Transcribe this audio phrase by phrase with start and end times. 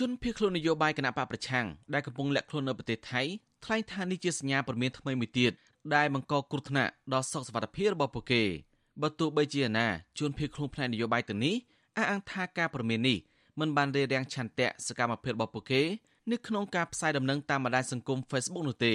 [0.00, 3.22] ជនភៀសខ្លួននយោបាយគណៈបកប្រឆាំងដែលកំពុងលាក់ខ្លួននៅប្រទេសថៃ
[3.64, 5.52] ថ្លែងថានេះជាសញ្ញាព្រមានថ្មីមួយទៀត
[5.94, 8.42] ដែលបង្កគ្រោះថ្នាក់ដល់សុខសុវត្ថិភាពរបស់ពួកគេ
[9.02, 9.86] បើទោះបីជាណា
[10.18, 11.54] ជនភៀសខ្លួនផ្នែកនយោបាយទាំងនេះ
[11.96, 13.18] អះអាងថាការព្រមាននេះ
[13.60, 15.82] មិនបានរារាំងឆន្ទៈសកម្មភាពរបស់ពួកគេ
[16.30, 18.94] នៅក្នុងការផ្សាយដំណឹងតាមបណ្ដាញសង្គម Facebook នោះទេ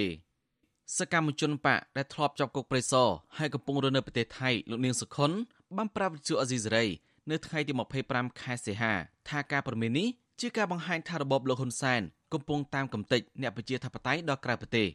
[0.98, 3.08] សកម្មជនបកដែលធ្លាប់ជាប់គុកព្រៃសរ
[3.38, 5.30] ហើយកំពុងរស់នៅប្រទេសថៃលោកនាងសុខុន
[5.76, 6.86] បានប្រាប់វិទ្យុអេស៊ីសេរី
[7.30, 7.72] នៅថ្ងៃទី
[8.06, 8.92] 25ខែសីហា
[9.28, 10.08] ថាការព្រមាននេះ
[10.44, 12.02] ជាការបង្ហាញថារបបលោកហ៊ុនសែន
[12.32, 14.88] កំពុងតាមកំទេចអ្នកប្រជាធិបតេយ្យដល់ក្រៅប្រទេស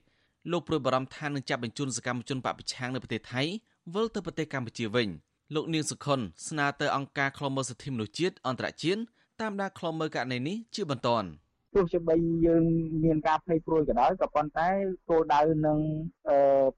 [0.52, 3.41] លោកព្រួយបារម្ភថានឹងចាប់បញ្ជូនសកម្មជនបពប្រឆាំងនៅប្រទេសថៃ
[3.94, 5.07] វិលទៅប្រទេសកម្ពុជាវិញ
[5.55, 9.02] លោកនាងសុខុនស្នើទៅអង្គការឃ្លាំមើលសិទ្ធិមនុស្សជាតិអន្តរជាតិ
[9.41, 11.09] តាមដានឃ្លាំមើលករណីនេះជាបន្ត
[11.76, 12.63] ទោះជាបីយើង
[13.03, 14.70] មានការភ័យព្រួយក៏ដោយក៏ប៉ុន្តែ
[15.09, 15.80] គោលដៅនឹង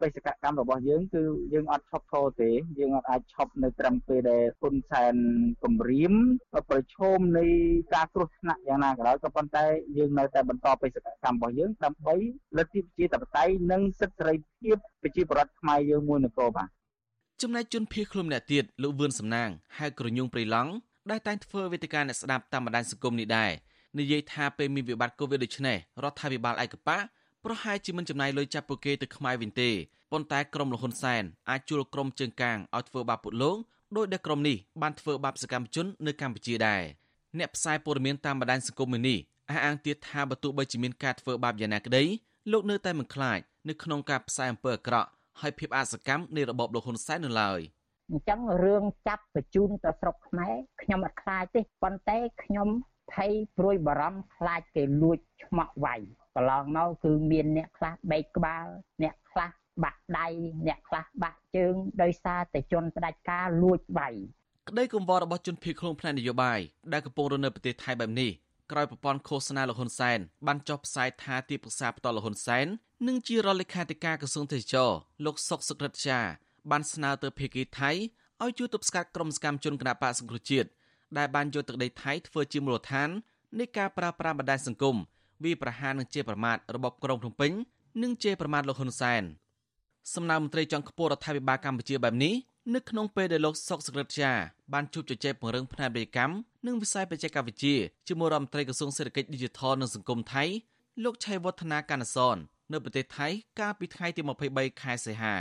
[0.01, 1.21] បេសកកម្មរបស់យើងគឺ
[1.53, 5.15] យើងអត់ឈប់ឈរទេយើងអត់អាចឈប់នៅត្រឹមពេលដែលហ៊ុនសែន
[5.63, 6.13] គម្រាម
[6.69, 7.45] ប្រឈមនៃ
[7.93, 9.65] ការគ្រោះថ្នាក់យ៉ាងណាក៏ដោយក៏ប៉ុន្តែ
[9.97, 12.15] យើងនៅតែបន្តបេសកកម្មរបស់យើងដើម្បី
[12.57, 16.69] លទ្ធិប្រជាធិបតេយ្យនិងសិទ្ធិសេរីភាពប្រជាពលរដ្ឋខ្មែរយើងមួយនគរបាទ
[17.41, 20.71] ចំណែកជនភៀសខ្លួនម្នាក់ទៀតលោកវឿនសំណាងហៅក្រញូងព្រៃឡង់
[21.11, 23.51] ដែលតែងធ្វើវេទិកាអ្នកស្ដាប់តាមបណ្ដាញសង្គមនេះដែរ
[23.97, 26.97] និយាយថាពេលមានវិបត្តិកូវីដដូចនេះរដ្ឋាភិបាលឯកបៈ
[27.45, 29.69] ប្រហែលជាមិនចំណាយលុយចាប់ពួកគេទៅខ្មែរវិញទេ
[30.11, 33.57] ប៉ុន្តែក្រមលហ៊ុនសែនអាចជួលក្រុមជើងកាងឲ្យធ្វើបាបពួកលោក
[33.97, 36.81] ដោយដែលក្រុមនេះបានធ្វើបាបសកម្មជននៅកម្ពុជាដែរ
[37.37, 39.17] អ្នកផ្សាយព័ត៌មានតាមបណ្ដាញសង្គមនេះ
[39.49, 42.03] អះអាងទៀតថាបើទោះបីជាមានការធ្វើបាបយ៉ាងណាក្តី
[42.51, 45.09] លោកនៅតែមិនខ្លាចនៅក្នុងការផ្សាយអំពើអាក្រក់
[45.41, 47.59] ហើយភាពអសកម្មនៃរបបលោកហ៊ុនសែននៅឡើយ
[48.11, 52.67] អញ្ចឹងរឿងចាប់បញ្ជូនទៅស្រុកខ្មែរខ្ញុំអត់ខ្លាចទេប៉ុន្តែខ្ញុំ
[53.13, 55.99] ភ័យព្រួយបារម្ភខ្លាចគេលួចឆ្មក់វាយ
[56.35, 58.65] កន្លងមកគឺមានអ្នកខ្លះបែកក្បាល
[59.03, 59.49] អ្នកខ្លះ
[59.83, 60.27] បាក់ដៃ
[60.67, 64.13] អ្នកខ្លះបាក់ជើងដោយសារតែជនផ្ដាច់ការលួចវាយ
[64.69, 66.59] ក្តីកង្វល់របស់ជនភៀសខ្លួនផ្នែកនយោបាយ
[66.93, 68.31] ដែលកំពុងរស់នៅប្រទេសថៃបែបនេះ
[68.71, 72.67] ក្រោយប្រព័ន្ធឃោសនាលហ៊ុនសែនបានចុះផ្សាយថាទីប្រឹក្សាផ្ទាល់លហ៊ុនសែន
[73.07, 74.91] និងជារដ្ឋលេខាធិការក្រសួងទេសចរ
[75.25, 76.19] លោកសុកសុក្រិតជា
[76.71, 77.91] បានស្នើទៅភៀកគីថៃ
[78.43, 80.69] ឲ្យជួយទប់ស្កាត់ក្រុមសកម្មជនគណបកសង្គ្រោះជាតិ
[81.17, 83.09] ដែលបានយកទឹកដីថៃធ្វើជាមូលដ្ឋាន
[83.59, 84.95] នៃការប្រើប្រាស់បណ្ដាញសង្គម
[85.43, 87.51] វាប្រហារនឹងជាប្រមាថរបបក្រុងភ្នំពេញ
[88.03, 89.23] និងជាប្រមាថលោកហ៊ុនសែន
[90.13, 92.33] សំណើមន្ត្រីចុងខ្ពស់រដ្ឋាភិបាលកម្ពុជាបែបនេះ
[92.75, 94.31] នៅក្នុងពេលដែលលោកសុកសក្រិតជា
[94.73, 96.33] បានជួបជជែកពង្រឹងផ្នែកវិកម្ម
[96.65, 97.75] និងវិស័យបច្ចេកវិទ្យា
[98.07, 100.43] ជាមួយរដ្ឋមន្ត្រីក្រសួងសេដ្ឋកិច្ច Digital និងសង្គមថៃ
[101.03, 102.37] លោកឆៃវឌ្ឍនាកណ្ណសន
[102.71, 103.27] នៅប្រទេសថៃ
[103.59, 104.21] កាលពីថ្ងៃទី
[104.51, 105.35] 23ខែសីហា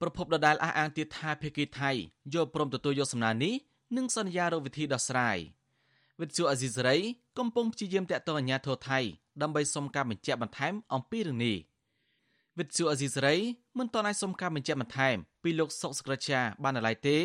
[0.00, 1.90] ប្រពន្ធដដែលអះអាងទៀតថាភាគីថៃ
[2.34, 3.54] យកព្រមទទួលយកសំណើនេះ
[3.96, 5.38] និងសន្យារកវិធីដោះស្រាយ
[6.20, 6.96] វិទ្យុអេស៊ីសរ៉ៃ
[7.38, 8.98] កំពុងព្យាយាមតាក់ទងអាជ្ញាធរថៃ
[9.42, 11.56] ដើម្បីសុំការបញ្ជាក់បន្ថែមអំពីរឿងនេះ
[12.58, 13.34] វិទ្យុអេស៊ីសរ៉ៃ
[13.78, 17.16] មិនទាន់អាចសុំការបញ្ជាក់បន្ថែមពីលោកសុកសក្រាជាបាននៅឡើយទេ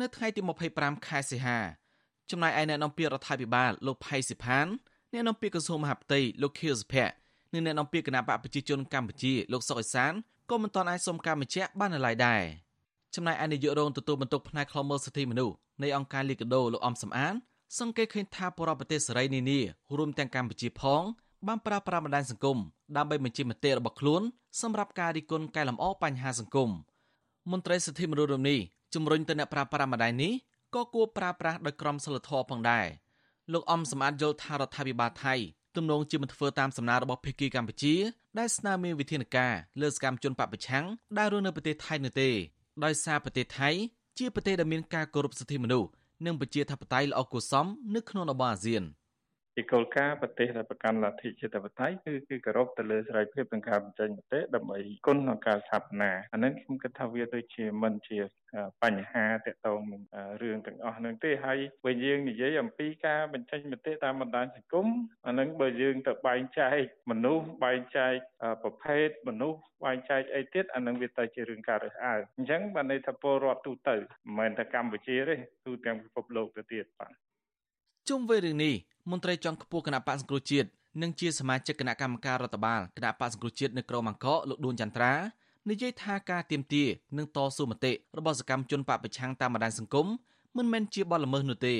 [0.00, 0.40] នៅថ្ងៃទី
[0.72, 1.58] 25ខែសីហា
[2.30, 4.66] ចំណែកឯអ្នកនាំពាក្យរដ្ឋាភិបាលលោកផៃសិផាន
[5.12, 7.14] អ្នកនាំពាក្យក្រសួងមហាផ្ទៃលោកខៀវសុភ័ក្រ
[7.52, 10.12] និងអ្នកនាំពាក្យគណៈបកប្រជាជនកម្ពុជាលោកសុកអេសាន
[10.50, 12.42] ក៏មិនទាន់អាចសុំការបញ្ជាក់បាននៅឡើយដែរ
[13.14, 17.34] ចំណែកឯនាយករងទទួលបន្ទុកផ្នែកខ្លមមើលសិទ្ធិមនុស្សនៃអង្គការលីកាដូលោកអំសំអាន
[17.78, 19.60] សង្កេតឃើញថាបរិបទសេរីនានា
[19.98, 21.02] រួមទាំងកម្ពុជាផង
[21.46, 22.58] បានប្រើប្រាស់បណ្ដាញសង្គម
[22.96, 24.22] ដើម្បីបញ្ជាមតិរបស់ខ្លួន
[24.60, 26.70] សម្រាប់ការរិះគន់កែលម្អបញ្ហាសង្គម
[27.50, 28.58] មន្ត្រីសិទ្ធិមនុស្សរំនេះ
[28.94, 30.32] ជំរុញទៅអ្នកប្រើប្រាស់បណ្ដាញនេះ
[30.74, 32.86] ក៏គួរប្រើប្រាស់ដោយក្រមសីលធម៌ផងដែរ
[33.52, 35.34] លោកអំសម្បត្តិយល់ថារដ្ឋាភិបាលថៃ
[35.76, 37.94] ទំនងជាមិនធ្វើតាមសំណើរបស់ភាគីកម្ពុជា
[38.38, 40.84] ដែលស្នើមានវិធានការលើសកម្មជនបពប្រឆាំង
[41.18, 42.30] ដែលរស់នៅប្រទេសថៃនោះទេ
[42.84, 43.70] ដោយសារប្រទេសថៃ
[44.18, 45.88] ជាប្រទេសដែលមានការគោរពសិទ្ធិមនុស្ស
[46.26, 48.82] និងប្រជាធិបតេយ្យល្អគួរសមនៅក្នុងតំបន់អាស៊ាន
[49.56, 58.18] ជាគោលការណ៍ប្រទេសដែលប្រកាន់លទ្ធិជាតិបតៃគឺគឺគោរពទៅលើសេរីភាពនិងការបញ្ចេញមតិដើម្បីគុណក្នុងការស្ថាបនាអានឹងខ្ញុំគិតថាវាដូចជាមិនជា
[58.82, 60.02] បញ្ហាតកតងនឹង
[60.42, 64.86] រឿងទាំងអស់នឹងទេហើយបើយើងនិយាយអំពីការបញ្ចេញមតិតាមបណ្ដាញសង្គម
[65.26, 68.14] អានឹងបើយើងទៅបែងចែកមនុស្សបែងចែក
[68.62, 75.34] ប្រភេទមនុស្សបែងចែកអីទៀតអានឹងវាទៅជារឿងការរើសអើងអញ្ចឹងបានន័យថាពលរដ្ឋទូទៅមិនមែនតែកម្ពុជាទេ
[75.66, 77.12] ទូទាំងពិភពលោកទៅទៀតបាទ
[78.08, 78.74] ជុំវិញរឿងនេះ
[79.10, 80.68] មន្ត្រីជាន់ខ្ពស់គណៈបកសង្គ្រោះជាតិ
[81.02, 85.12] និងជាសមាជិកគណៈកម្មការរដ្ឋបាលគណៈបកសង្គ្រោះជាតិនៅក្រុងបាងកកលោកដួនចន្ទ្រា
[85.70, 86.84] និយាយថាការទៀមទា
[87.18, 90.06] និងតស៊ូមតិរបស់សកម្មជនបពប្រឆាំងតាមបណ្ដាញសង្គម
[90.56, 91.74] មិនមែនជាបទល្មើសនោះទេ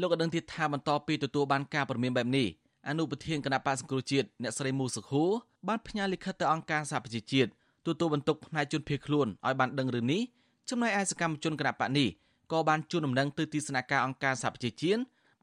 [0.00, 2.46] លោកក៏ដឹងទៀតថាបន្តពីទទួលបានការព្រមានបែបនេះ
[2.88, 5.30] អនុប្រធានគណៈបកសង្គ្រោះជាតិអ្នកស្រីមូសុខួរ
[5.68, 7.50] បានផ្ញើលិខិតទៅអង្គការសហប្រជាជាតិ
[7.86, 10.22] ទទួលបន្ទុកផ្នែកជនភៀសខ្លួនឲ្យបានដឹងរឿងនេះ
[10.70, 12.08] ចំណែកឯសកម្មជនគណៈបកនេះ
[12.52, 15.00] ក៏បានជួនដំណឹងទៅទីស្នាក់ការអង្គការសហប្រជាជាតិ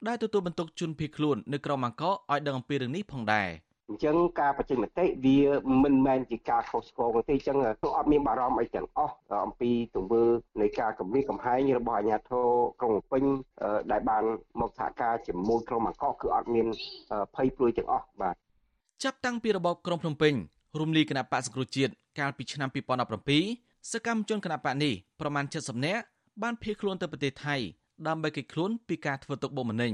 [0.08, 3.50] ដែលទទួលបន្ទុកជនភៀសខ្លួននៅក្រុងបាងកកឲ្យដឹងអំពីរឿងនេះផងដែរ
[3.90, 5.40] អញ្ចឹងការបញ្ចេញមតិវា
[5.84, 9.16] មិនមែនជាការខុសឆ្គងទេអញ្ចឹងខ្ញុំអត់មានបារម្ភអីទាំងអស់
[9.46, 10.24] អំពីទង្វើ
[10.62, 12.48] នៃការគម្រាមកំហែងរបស់អាជ្ញាធរ
[12.82, 13.24] ក្រុងភ្នំពេញ
[13.92, 14.24] ដែលបាន
[14.62, 16.68] មកសហការជាមួយក្រុមអាកកគឺអត់មាន
[17.36, 18.36] ភ័យព្រួយទាំងអស់បាទ
[19.04, 20.34] ចាប់តាំងពីរបបក្រុងភ្នំពេញ
[20.80, 22.70] រំលីគណៈបកសង្គ្រោះជាតិកាលពីឆ្នាំ
[23.30, 26.04] 2017សកម្មជនគណៈបកនេះប្រមាណ70នាក់
[26.42, 27.58] បានភៀសខ្លួនទៅប្រទេសថៃ
[28.08, 29.94] ដើម្បីគេចខ្លួនពីការធ្វើទុកបុកម្នេញ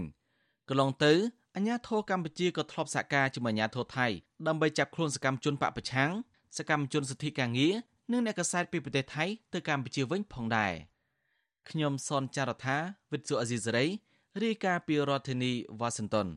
[0.70, 1.14] កន្លងទៅ
[1.56, 4.08] អាញាធរកម្ពុជាក៏ធ្លាប់សហការជាមួយអាញាធរថៃ
[4.48, 6.12] ដើម្បីចាប់ខ្លួនសកម្មជនបកប្រឆាំង
[6.58, 7.74] សកម្មជនសិទ្ធិការងារ
[8.12, 10.74] និងអ្នកកសែតពីប្រទេសថៃទៅកម្ពុជាវិញផងដែរ
[11.70, 12.78] ខ្ញុំសនចាររថា
[13.12, 13.86] វិទ្យុអេស៊ីសេរី
[14.44, 16.28] រាយការណ៍ពីរដ្ឋធានីវ៉ាស៊ីនតោន